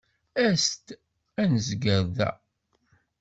[0.47, 0.87] As-d
[1.41, 2.29] ad nezger da.